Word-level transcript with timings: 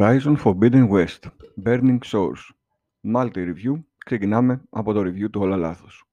Horizon 0.00 0.36
Forbidden 0.36 0.88
West 0.88 1.18
Burning 1.64 1.98
Source 2.10 2.50
Multi-review 3.14 3.82
Ξεκινάμε 3.98 4.62
από 4.70 4.92
το 4.92 5.00
review 5.00 5.30
του 5.30 5.40
όλα 5.40 5.56
λάθος. 5.56 6.04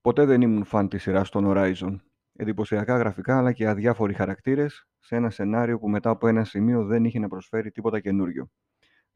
Ποτέ 0.00 0.24
δεν 0.24 0.40
ήμουν 0.40 0.64
φαν 0.64 0.88
της 0.88 1.02
σειράς 1.02 1.30
των 1.30 1.44
Horizon. 1.46 1.96
Εντυπωσιακά 2.32 2.96
γραφικά 2.96 3.38
αλλά 3.38 3.52
και 3.52 3.68
αδιάφοροι 3.68 4.14
χαρακτήρες 4.14 4.88
σε 4.98 5.16
ένα 5.16 5.30
σενάριο 5.30 5.78
που 5.78 5.88
μετά 5.88 6.10
από 6.10 6.28
ένα 6.28 6.44
σημείο 6.44 6.84
δεν 6.84 7.04
είχε 7.04 7.18
να 7.18 7.28
προσφέρει 7.28 7.70
τίποτα 7.70 8.00
καινούριο. 8.00 8.50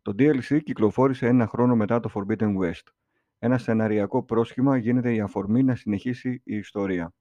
Το 0.03 0.14
DLC 0.19 0.62
κυκλοφόρησε 0.62 1.27
ένα 1.27 1.46
χρόνο 1.46 1.77
μετά 1.77 2.01
το 2.01 2.11
Forbidden 2.14 2.57
West. 2.59 2.87
Ένα 3.39 3.59
σεναριακό 3.59 4.23
πρόσχημα 4.23 4.77
γίνεται 4.77 5.14
η 5.14 5.21
αφορμή 5.21 5.62
να 5.62 5.75
συνεχίσει 5.75 6.43
η 6.45 6.57
ιστορία. 6.57 7.14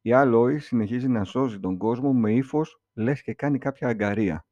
Η 0.00 0.10
Alloy 0.14 0.56
συνεχίζει 0.60 1.08
να 1.08 1.24
σώζει 1.24 1.60
τον 1.60 1.76
κόσμο 1.76 2.12
με 2.12 2.32
ύφος 2.32 2.82
λες 2.94 3.22
και 3.22 3.34
κάνει 3.34 3.58
κάποια 3.58 3.88
αγκαρία. 3.88 4.44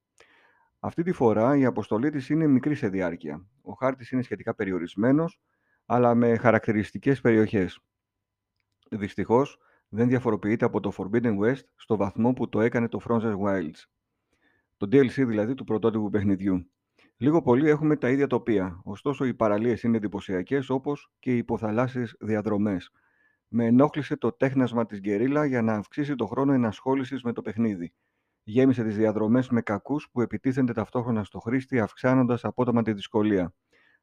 Αυτή 0.85 1.03
τη 1.03 1.13
φορά 1.13 1.57
η 1.57 1.65
αποστολή 1.65 2.11
της 2.11 2.29
είναι 2.29 2.47
μικρή 2.47 2.75
σε 2.75 2.89
διάρκεια. 2.89 3.47
Ο 3.63 3.73
χάρτης 3.73 4.11
είναι 4.11 4.23
σχετικά 4.23 4.55
περιορισμένος, 4.55 5.41
αλλά 5.87 6.15
με 6.15 6.37
χαρακτηριστικές 6.37 7.21
περιοχές. 7.21 7.81
Δυστυχώς, 8.91 9.59
δεν 9.89 10.09
διαφοροποιείται 10.09 10.65
από 10.65 10.81
το 10.81 10.93
Forbidden 10.97 11.39
West 11.39 11.61
στο 11.77 11.97
βαθμό 11.97 12.33
που 12.33 12.49
το 12.49 12.61
έκανε 12.61 12.89
το 12.89 13.01
Frozen 13.09 13.37
Wilds. 13.39 13.85
Το 14.77 14.87
DLC 14.93 15.27
δηλαδή 15.27 15.55
του 15.55 15.65
πρωτότυπου 15.65 16.11
παιχνιδιού. 16.11 16.71
Λίγο 17.17 17.43
πολύ 17.43 17.69
έχουμε 17.69 17.97
τα 17.97 18.11
ίδια 18.11 18.27
τοπία, 18.27 18.81
ωστόσο 18.85 19.25
οι 19.25 19.35
παραλίες 19.35 19.83
είναι 19.83 19.97
εντυπωσιακές 19.97 20.71
όπως 20.71 21.13
και 21.19 21.35
οι 21.35 21.37
υποθαλάσσιες 21.37 22.17
διαδρομές. 22.21 22.91
Με 23.49 23.65
ενόχλησε 23.65 24.17
το 24.17 24.33
τέχνασμα 24.33 24.87
της 24.87 25.01
γκερίλα 25.01 25.45
για 25.45 25.63
να 25.63 25.75
αυξήσει 25.75 26.15
το 26.15 26.27
χρόνο 26.27 26.53
ενασχόλησης 26.53 27.23
με 27.23 27.33
το 27.33 27.43
παιχνίδι 27.43 27.93
γέμισε 28.43 28.85
τις 28.85 28.97
διαδρομές 28.97 29.49
με 29.49 29.61
κακούς 29.61 30.09
που 30.13 30.21
επιτίθενται 30.21 30.73
ταυτόχρονα 30.73 31.25
στο 31.25 31.39
χρήστη, 31.39 31.81
αυξάνοντας 31.81 32.45
απότομα 32.45 32.83
τη 32.83 32.93
δυσκολία. 32.93 33.55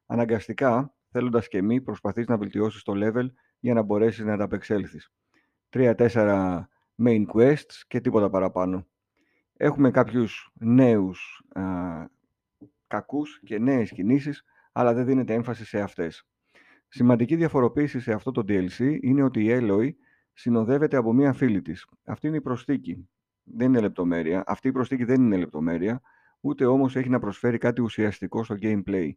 Αναγκαστικά, 0.06 0.94
θέλοντας 1.10 1.48
και 1.48 1.62
μη, 1.62 1.80
προσπαθείς 1.80 2.26
να 2.26 2.36
βελτιώσεις 2.36 2.82
το 2.82 2.92
level 2.96 3.26
για 3.58 3.74
να 3.74 3.82
μπορέσεις 3.82 4.24
να 4.24 4.32
ανταπεξέλθεις. 4.32 5.12
Τρία-τέσσερα 5.68 6.68
main 7.04 7.24
quests 7.34 7.82
και 7.86 8.00
τίποτα 8.00 8.30
παραπάνω. 8.30 8.86
Έχουμε 9.56 9.90
κάποιους 9.90 10.50
νέους 10.54 11.42
α, 11.52 11.62
κακούς 12.86 13.40
και 13.44 13.58
νέες 13.58 13.90
κινήσεις, 13.90 14.44
αλλά 14.72 14.94
δεν 14.94 15.04
δίνεται 15.04 15.34
έμφαση 15.34 15.64
σε 15.64 15.80
αυτές. 15.80 16.28
Σημαντική 16.88 17.36
διαφοροποίηση 17.36 18.00
σε 18.00 18.12
αυτό 18.12 18.30
το 18.30 18.44
DLC 18.48 18.98
είναι 19.00 19.22
ότι 19.22 19.44
η 19.44 19.58
Eloy 19.60 19.90
συνοδεύεται 20.32 20.96
από 20.96 21.12
μία 21.12 21.32
φίλη 21.32 21.62
της. 21.62 21.86
Αυτή 22.04 22.26
είναι 22.26 22.36
η 22.36 22.40
προσθήκη 22.40 23.08
δεν 23.54 23.68
είναι 23.68 23.80
λεπτομέρεια. 23.80 24.42
Αυτή 24.46 24.68
η 24.68 24.72
προσθήκη 24.72 25.04
δεν 25.04 25.22
είναι 25.22 25.36
λεπτομέρεια, 25.36 26.00
ούτε 26.40 26.64
όμως 26.64 26.96
έχει 26.96 27.08
να 27.08 27.18
προσφέρει 27.18 27.58
κάτι 27.58 27.80
ουσιαστικό 27.80 28.44
στο 28.44 28.54
gameplay. 28.60 29.10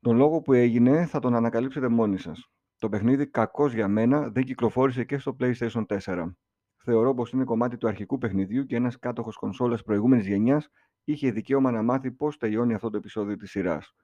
Τον 0.00 0.16
λόγο 0.16 0.42
που 0.42 0.52
έγινε 0.52 1.06
θα 1.06 1.18
τον 1.18 1.34
ανακαλύψετε 1.34 1.88
μόνοι 1.88 2.18
σας. 2.18 2.50
Το 2.78 2.88
παιχνίδι 2.88 3.26
κακώ 3.26 3.66
για 3.66 3.88
μένα 3.88 4.28
δεν 4.28 4.44
κυκλοφόρησε 4.44 5.04
και 5.04 5.18
στο 5.18 5.36
PlayStation 5.40 5.86
4. 5.86 6.34
Θεωρώ 6.76 7.14
πως 7.14 7.32
είναι 7.32 7.44
κομμάτι 7.44 7.76
του 7.76 7.88
αρχικού 7.88 8.18
παιχνιδιού 8.18 8.66
και 8.66 8.76
ένας 8.76 8.98
κάτοχος 8.98 9.36
κονσόλας 9.36 9.82
προηγούμενης 9.82 10.26
γενιάς 10.26 10.68
είχε 11.04 11.30
δικαίωμα 11.30 11.70
να 11.70 11.82
μάθει 11.82 12.12
πώς 12.12 12.36
τελειώνει 12.36 12.74
αυτό 12.74 12.90
το 12.90 12.96
επεισόδιο 12.96 13.36
της 13.36 13.50
σειράς. 13.50 13.94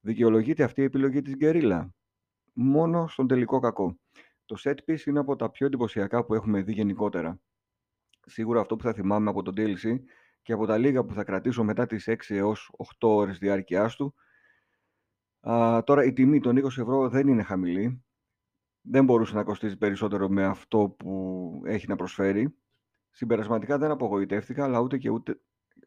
Δικαιολογείται 0.00 0.62
αυτή 0.62 0.80
η 0.80 0.84
επιλογή 0.84 1.22
της 1.22 1.34
Guerrilla; 1.40 1.88
Μόνο 2.52 3.06
στον 3.06 3.26
τελικό 3.26 3.58
κακό. 3.58 3.98
Το 4.44 4.56
set 4.58 4.76
piece 4.86 5.06
είναι 5.06 5.18
από 5.18 5.36
τα 5.36 5.50
πιο 5.50 5.66
εντυπωσιακά 5.66 6.24
που 6.24 6.34
έχουμε 6.34 6.62
δει 6.62 6.72
γενικότερα 6.72 7.40
σίγουρα 8.26 8.60
αυτό 8.60 8.76
που 8.76 8.82
θα 8.82 8.92
θυμάμαι 8.92 9.30
από 9.30 9.42
το 9.42 9.52
DLC 9.56 10.00
και 10.42 10.52
από 10.52 10.66
τα 10.66 10.78
λίγα 10.78 11.04
που 11.04 11.14
θα 11.14 11.24
κρατήσω 11.24 11.64
μετά 11.64 11.86
τις 11.86 12.08
6 12.08 12.14
έως 12.28 12.70
8 12.76 13.08
ώρες 13.08 13.38
διάρκειάς 13.38 13.96
του. 13.96 14.14
Α, 15.40 15.82
τώρα 15.84 16.04
η 16.04 16.12
τιμή 16.12 16.40
των 16.40 16.56
20 16.56 16.64
ευρώ 16.64 17.08
δεν 17.08 17.28
είναι 17.28 17.42
χαμηλή. 17.42 18.04
Δεν 18.80 19.04
μπορούσε 19.04 19.34
να 19.34 19.44
κοστίζει 19.44 19.76
περισσότερο 19.76 20.28
με 20.28 20.44
αυτό 20.44 20.94
που 20.98 21.62
έχει 21.64 21.88
να 21.88 21.96
προσφέρει. 21.96 22.54
Συμπερασματικά 23.10 23.78
δεν 23.78 23.90
απογοητεύτηκα, 23.90 24.64
αλλά 24.64 24.80
ούτε 24.80 24.98
και, 24.98 25.10
ούτε, 25.10 25.40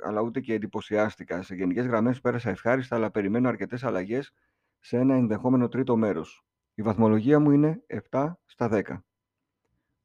αλλά 0.03 0.21
ούτε 0.21 0.39
και 0.39 0.53
εντυπωσιάστηκα. 0.53 1.41
Σε 1.41 1.55
γενικές 1.55 1.85
γραμμές 1.85 2.21
πέρασα 2.21 2.49
ευχάριστα, 2.49 2.95
αλλά 2.95 3.11
περιμένω 3.11 3.47
αρκετές 3.47 3.83
αλλαγές 3.83 4.33
σε 4.79 4.97
ένα 4.97 5.15
ενδεχόμενο 5.15 5.67
τρίτο 5.67 5.95
μέρος. 5.95 6.45
Η 6.73 6.81
βαθμολογία 6.81 7.39
μου 7.39 7.51
είναι 7.51 7.83
7 8.09 8.33
στα 8.45 8.69
10. 8.71 9.03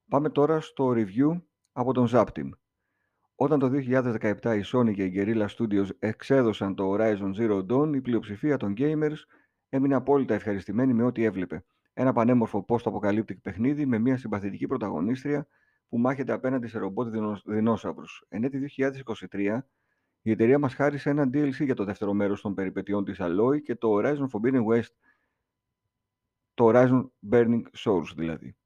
Πάμε 0.08 0.30
τώρα 0.30 0.60
στο 0.60 0.92
review 0.96 1.42
από 1.72 1.92
τον 1.92 2.08
Zaptim. 2.10 2.48
Όταν 3.34 3.58
το 3.58 3.70
2017 3.72 4.56
η 4.56 4.62
Sony 4.64 4.92
και 4.94 5.04
η 5.04 5.12
Guerrilla 5.14 5.46
Studios 5.46 5.88
εξέδωσαν 5.98 6.74
το 6.74 6.94
Horizon 6.94 7.34
Zero 7.38 7.66
Dawn, 7.66 7.94
η 7.94 8.00
πλειοψηφία 8.00 8.56
των 8.56 8.74
gamers 8.76 9.18
έμεινε 9.68 9.94
απόλυτα 9.94 10.34
ευχαριστημένη 10.34 10.92
με 10.92 11.02
ό,τι 11.02 11.24
έβλεπε. 11.24 11.64
Ένα 11.92 12.12
πανέμορφο 12.12 12.64
post-apocalyptic 12.68 13.40
παιχνίδι 13.42 13.86
με 13.86 13.98
μια 13.98 14.16
συμπαθητική 14.16 14.66
πρωταγωνίστρια 14.66 15.46
που 15.88 15.98
μάχεται 15.98 16.32
απέναντι 16.32 16.66
σε 16.66 16.78
ρομπότ 16.78 17.08
δεινόσαυρους. 17.44 18.24
Εν 18.28 18.44
έτη 18.44 18.58
2023, 19.30 19.58
η 20.22 20.30
εταιρεία 20.30 20.58
μας 20.58 20.74
χάρισε 20.74 21.10
ένα 21.10 21.30
DLC 21.32 21.64
για 21.64 21.74
το 21.74 21.84
δεύτερο 21.84 22.12
μέρος 22.12 22.40
των 22.40 22.54
περιπετειών 22.54 23.04
της 23.04 23.16
Alloy 23.20 23.62
και 23.62 23.74
το 23.74 23.98
Horizon 23.98 24.26
Forbidden 24.32 24.64
West, 24.64 24.94
το 26.54 26.70
Horizon 26.72 27.08
Burning 27.30 27.62
Souls 27.76 28.12
δηλαδή. 28.16 28.56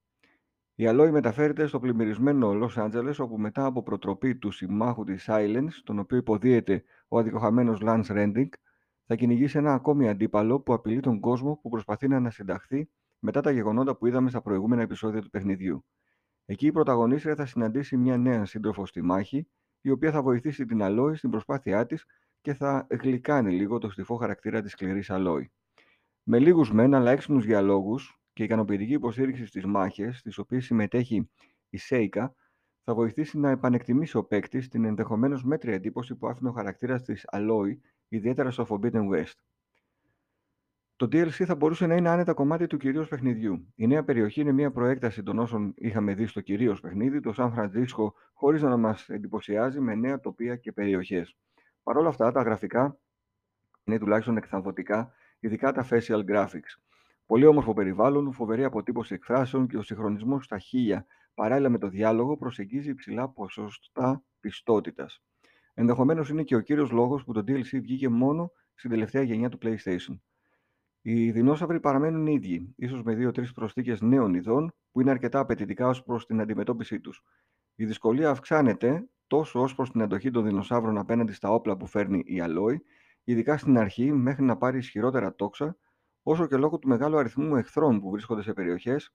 Η 0.76 0.86
Αλόη 0.86 1.10
μεταφέρεται 1.10 1.66
στο 1.66 1.80
πλημμυρισμένο 1.80 2.54
Λος 2.54 2.78
Άντζελες, 2.78 3.18
όπου 3.18 3.38
μετά 3.38 3.64
από 3.64 3.82
προτροπή 3.82 4.36
του 4.36 4.50
συμμάχου 4.50 5.04
της 5.04 5.26
Silence, 5.28 5.70
τον 5.84 5.98
οποίο 5.98 6.16
υποδίεται 6.16 6.84
ο 7.08 7.18
αδικοχαμένος 7.18 7.80
Lance 7.82 8.06
Rending, 8.06 8.48
θα 9.06 9.14
κυνηγήσει 9.14 9.58
ένα 9.58 9.74
ακόμη 9.74 10.08
αντίπαλο 10.08 10.60
που 10.60 10.72
απειλεί 10.72 11.00
τον 11.00 11.20
κόσμο 11.20 11.58
που 11.62 11.68
προσπαθεί 11.68 12.08
να 12.08 12.16
ανασυνταχθεί 12.16 12.90
μετά 13.18 13.40
τα 13.40 13.50
γεγονότα 13.50 13.96
που 13.96 14.06
είδαμε 14.06 14.30
στα 14.30 14.42
προηγούμενα 14.42 14.82
επεισόδια 14.82 15.22
του 15.22 15.30
παιχνιδιού. 15.30 15.84
Εκεί 16.44 16.66
η 16.66 16.72
πρωταγωνίστρια 16.72 17.34
θα 17.34 17.46
συναντήσει 17.46 17.96
μια 17.96 18.16
νέα 18.16 18.44
σύντροφο 18.44 18.86
στη 18.86 19.02
μάχη, 19.02 19.48
η 19.80 19.90
οποία 19.90 20.10
θα 20.10 20.22
βοηθήσει 20.22 20.64
την 20.64 20.82
Αλόη 20.82 21.14
στην 21.14 21.30
προσπάθειά 21.30 21.86
της 21.86 22.04
και 22.40 22.54
θα 22.54 22.86
γλυκάνει 22.90 23.52
λίγο 23.52 23.78
το 23.78 23.90
στιφό 23.90 24.16
χαρακτήρα 24.16 24.62
της 24.62 24.72
σκληρής 24.72 25.10
Αλόη. 25.10 25.52
Με 26.22 26.38
λίγους 26.38 26.72
μεν 26.72 26.94
αλλά 26.94 27.10
έξυπνους 27.10 27.44
διαλόγους, 27.44 28.23
και 28.34 28.44
ικανοποιητική 28.44 28.92
υποστήριξη 28.92 29.46
στις 29.46 29.64
μάχες, 29.64 30.18
στις 30.18 30.38
οποίες 30.38 30.64
συμμετέχει 30.64 31.30
η 31.68 31.76
Σέικα, 31.76 32.34
θα 32.84 32.94
βοηθήσει 32.94 33.38
να 33.38 33.50
επανεκτιμήσει 33.50 34.16
ο 34.16 34.24
παίκτη 34.24 34.68
την 34.68 34.84
ενδεχομένως 34.84 35.44
μέτρια 35.44 35.74
εντύπωση 35.74 36.14
που 36.14 36.26
άφηνε 36.26 36.48
ο 36.48 36.52
χαρακτήρας 36.52 37.02
της 37.02 37.26
Alloy, 37.32 37.78
ιδιαίτερα 38.08 38.50
στο 38.50 38.66
Forbidden 38.68 39.08
West. 39.12 39.32
Το 40.96 41.06
DLC 41.06 41.44
θα 41.44 41.54
μπορούσε 41.54 41.86
να 41.86 41.96
είναι 41.96 42.08
άνετα 42.08 42.34
κομμάτι 42.34 42.66
του 42.66 42.76
κυρίως 42.76 43.08
παιχνιδιού. 43.08 43.72
Η 43.74 43.86
νέα 43.86 44.04
περιοχή 44.04 44.40
είναι 44.40 44.52
μια 44.52 44.70
προέκταση 44.70 45.22
των 45.22 45.38
όσων 45.38 45.72
είχαμε 45.76 46.14
δει 46.14 46.26
στο 46.26 46.40
κυρίως 46.40 46.80
παιχνίδι, 46.80 47.20
το 47.20 47.32
Σαν 47.32 47.52
Φραντζίσκο, 47.52 48.14
χωρίς 48.32 48.62
να 48.62 48.76
μας 48.76 49.08
εντυπωσιάζει 49.08 49.80
με 49.80 49.94
νέα 49.94 50.20
τοπία 50.20 50.56
και 50.56 50.72
περιοχές. 50.72 51.36
Παρ' 51.82 51.96
όλα 51.96 52.08
αυτά, 52.08 52.32
τα 52.32 52.42
γραφικά 52.42 52.98
είναι 53.84 53.98
τουλάχιστον 53.98 54.36
εκθαμβωτικά, 54.36 55.12
ειδικά 55.38 55.72
τα 55.72 55.86
facial 55.90 56.24
graphics. 56.24 56.78
Πολύ 57.26 57.46
όμορφο 57.46 57.72
περιβάλλον, 57.72 58.32
φοβερή 58.32 58.64
αποτύπωση 58.64 59.14
εκφράσεων 59.14 59.66
και 59.66 59.76
ο 59.76 59.82
συγχρονισμός 59.82 60.44
στα 60.44 60.58
χίλια 60.58 61.06
παράλληλα 61.34 61.68
με 61.68 61.78
το 61.78 61.88
διάλογο 61.88 62.36
προσεγγίζει 62.36 62.90
υψηλά 62.90 63.28
ποσοστά 63.28 64.24
πιστότητας. 64.40 65.22
Ενδεχομένως 65.74 66.28
είναι 66.28 66.42
και 66.42 66.56
ο 66.56 66.60
κύριος 66.60 66.90
λόγος 66.90 67.24
που 67.24 67.32
το 67.32 67.40
DLC 67.40 67.80
βγήκε 67.80 68.08
μόνο 68.08 68.52
στην 68.74 68.90
τελευταία 68.90 69.22
γενιά 69.22 69.48
του 69.48 69.58
PlayStation. 69.62 70.18
Οι 71.00 71.30
δεινόσαυροι 71.30 71.80
παραμένουν 71.80 72.26
ίδιοι, 72.26 72.74
ίσως 72.76 73.02
με 73.02 73.14
δύο-τρεις 73.14 73.52
προσθήκες 73.52 74.00
νέων 74.00 74.34
ειδών 74.34 74.74
που 74.92 75.00
είναι 75.00 75.10
αρκετά 75.10 75.38
απαιτητικά 75.38 75.88
ως 75.88 76.02
προς 76.02 76.26
την 76.26 76.40
αντιμετώπιση 76.40 77.00
τους. 77.00 77.22
Η 77.74 77.84
δυσκολία 77.84 78.30
αυξάνεται 78.30 79.08
τόσο 79.26 79.60
ως 79.60 79.74
προς 79.74 79.90
την 79.90 80.02
αντοχή 80.02 80.30
των 80.30 80.44
δεινοσαύρων 80.44 80.98
απέναντι 80.98 81.32
στα 81.32 81.50
όπλα 81.50 81.76
που 81.76 81.86
φέρνει 81.86 82.18
η 82.18 82.42
Alloy, 82.42 82.76
ειδικά 83.24 83.56
στην 83.56 83.78
αρχή 83.78 84.12
μέχρι 84.12 84.44
να 84.44 84.56
πάρει 84.56 84.78
ισχυρότερα 84.78 85.34
τόξα 85.34 85.76
όσο 86.26 86.46
και 86.46 86.56
λόγω 86.56 86.78
του 86.78 86.88
μεγάλου 86.88 87.18
αριθμού 87.18 87.56
εχθρών 87.56 88.00
που 88.00 88.10
βρίσκονται 88.10 88.42
σε 88.42 88.52
περιοχές, 88.52 89.14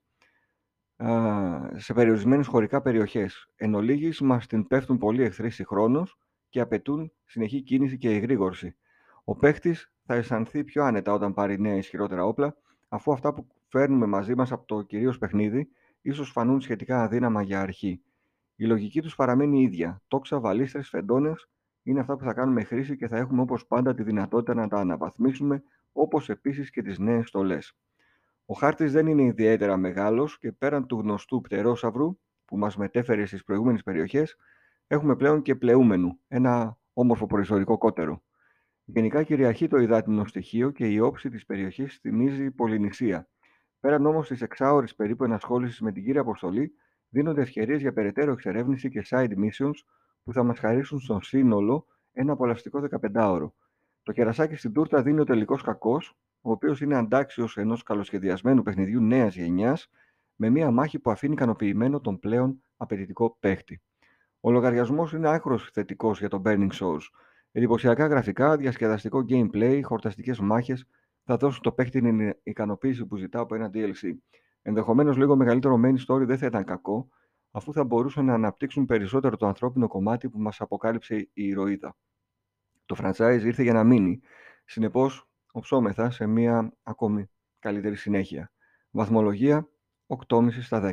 σε 1.76 1.94
περιορισμένες 1.94 2.46
χωρικά 2.46 2.82
περιοχές. 2.82 3.48
Εν 3.56 3.74
ολίγης 3.74 4.20
μας 4.20 4.46
την 4.46 4.66
πέφτουν 4.66 4.98
πολλοί 4.98 5.22
εχθροί 5.22 5.50
συγχρόνως 5.50 6.18
και 6.48 6.60
απαιτούν 6.60 7.12
συνεχή 7.24 7.62
κίνηση 7.62 7.98
και 7.98 8.10
εγρήγορση. 8.10 8.76
Ο 9.24 9.36
παίχτης 9.36 9.92
θα 10.06 10.14
αισθανθεί 10.14 10.64
πιο 10.64 10.84
άνετα 10.84 11.12
όταν 11.12 11.34
πάρει 11.34 11.60
νέα 11.60 11.76
ισχυρότερα 11.76 12.24
όπλα, 12.24 12.56
αφού 12.88 13.12
αυτά 13.12 13.34
που 13.34 13.46
φέρνουμε 13.68 14.06
μαζί 14.06 14.34
μας 14.34 14.52
από 14.52 14.66
το 14.66 14.82
κυρίως 14.82 15.18
παιχνίδι 15.18 15.68
ίσως 16.02 16.30
φανούν 16.30 16.60
σχετικά 16.60 17.02
αδύναμα 17.02 17.42
για 17.42 17.60
αρχή. 17.60 18.02
Η 18.56 18.64
λογική 18.64 19.02
τους 19.02 19.14
παραμένει 19.14 19.62
ίδια. 19.62 20.02
Τόξα, 20.08 20.40
βαλίστρες, 20.40 20.88
φεντόνες 20.88 21.48
είναι 21.82 22.00
αυτά 22.00 22.16
που 22.16 22.24
θα 22.24 22.32
κάνουμε 22.32 22.64
χρήση 22.64 22.96
και 22.96 23.08
θα 23.08 23.16
έχουμε 23.16 23.42
όπως 23.42 23.66
πάντα 23.66 23.94
τη 23.94 24.02
δυνατότητα 24.02 24.54
να 24.54 24.68
τα 24.68 24.76
αναβαθμίσουμε 24.76 25.62
όπως 26.00 26.28
επίσης 26.28 26.70
και 26.70 26.82
τις 26.82 26.98
νέες 26.98 27.28
στολές. 27.28 27.76
Ο 28.46 28.54
χάρτης 28.54 28.92
δεν 28.92 29.06
είναι 29.06 29.22
ιδιαίτερα 29.22 29.76
μεγάλος 29.76 30.38
και 30.38 30.52
πέραν 30.52 30.86
του 30.86 30.98
γνωστού 30.98 31.40
πτερόσαυρου 31.40 32.18
που 32.44 32.56
μας 32.56 32.76
μετέφερε 32.76 33.26
στις 33.26 33.44
προηγούμενες 33.44 33.82
περιοχές, 33.82 34.36
έχουμε 34.86 35.16
πλέον 35.16 35.42
και 35.42 35.54
πλεούμενου, 35.54 36.18
ένα 36.28 36.78
όμορφο 36.92 37.26
προϊστορικό 37.26 37.78
κότερο. 37.78 38.22
Γενικά 38.84 39.22
κυριαρχεί 39.22 39.68
το 39.68 39.76
υδάτινο 39.76 40.24
στοιχείο 40.24 40.70
και 40.70 40.86
η 40.86 40.98
όψη 40.98 41.28
της 41.28 41.46
περιοχής 41.46 41.98
θυμίζει 42.00 42.50
Πολυνησία. 42.50 43.28
Πέραν 43.80 44.06
όμως 44.06 44.28
της 44.28 44.42
εξάωρης 44.42 44.94
περίπου 44.94 45.24
ενασχόλησης 45.24 45.80
με 45.80 45.92
την 45.92 46.04
κύρια 46.04 46.20
αποστολή, 46.20 46.72
δίνονται 47.08 47.42
ευκαιρίες 47.42 47.80
για 47.80 47.92
περαιτέρω 47.92 48.32
εξερεύνηση 48.32 48.88
και 48.88 49.06
side 49.08 49.32
missions 49.32 49.78
που 50.22 50.32
θα 50.32 50.42
μας 50.42 50.58
χαρίσουν 50.58 51.00
στο 51.00 51.20
σύνολο 51.22 51.86
ένα 52.12 52.32
απολαυστικό 52.32 52.82
15ωρο. 53.14 53.52
Το 54.02 54.12
κερασάκι 54.12 54.56
στην 54.56 54.72
τούρτα 54.72 55.02
δίνει 55.02 55.20
ο 55.20 55.24
τελικός 55.24 55.62
κακός, 55.62 56.16
ο 56.40 56.50
οποίος 56.50 56.80
είναι 56.80 56.96
αντάξιος 56.96 57.56
ενός 57.56 57.82
καλοσχεδιασμένου 57.82 58.62
παιχνιδιού 58.62 59.00
νέας 59.00 59.34
γενιάς, 59.34 59.90
με 60.34 60.50
μία 60.50 60.70
μάχη 60.70 60.98
που 60.98 61.10
αφήνει 61.10 61.32
ικανοποιημένο 61.32 62.00
τον 62.00 62.18
πλέον 62.18 62.62
απαιτητικό 62.76 63.36
παίχτη. 63.40 63.80
Ο 64.40 64.50
λογαριασμός 64.50 65.12
είναι 65.12 65.28
άκρος 65.28 65.70
θετικός 65.72 66.18
για 66.18 66.28
το 66.28 66.42
Burning 66.44 66.70
Souls. 66.72 67.02
Εντυπωσιακά 67.52 68.06
γραφικά, 68.06 68.56
διασκεδαστικό 68.56 69.24
gameplay, 69.28 69.80
χορταστικές 69.82 70.40
μάχες 70.40 70.86
θα 71.24 71.36
δώσουν 71.36 71.62
το 71.62 71.72
παίχτη 71.72 72.00
την 72.00 72.34
ηικανοποίηση 72.42 73.06
που 73.06 73.16
ζητά 73.16 73.40
από 73.40 73.54
ένα 73.54 73.70
DLC. 73.74 74.14
Ενδεχομένως 74.62 75.16
λίγο 75.16 75.36
μεγαλύτερο 75.36 75.80
main 75.84 75.96
story 76.06 76.26
δεν 76.26 76.38
θα 76.38 76.46
ήταν 76.46 76.64
κακό, 76.64 77.08
αφού 77.50 77.72
θα 77.72 77.84
μπορούσαν 77.84 78.24
να 78.24 78.34
αναπτύξουν 78.34 78.86
περισσότερο 78.86 79.36
το 79.36 79.46
ανθρώπινο 79.46 79.88
κομμάτι 79.88 80.28
που 80.28 80.38
μας 80.38 80.60
αποκάλυψε 80.60 81.16
η 81.16 81.28
ηρωίδα. 81.32 81.96
Το 82.90 82.96
franchise 83.02 83.40
ήρθε 83.44 83.62
για 83.62 83.72
να 83.72 83.84
μείνει, 83.84 84.20
συνεπώς 84.64 85.28
οψόμεθα 85.52 86.10
σε 86.10 86.26
μια 86.26 86.72
ακόμη 86.82 87.30
καλύτερη 87.58 87.96
συνέχεια. 87.96 88.52
Βαθμολογία 88.90 89.68
8,5 90.06 90.62
στα 90.62 90.80
10. 90.80 90.92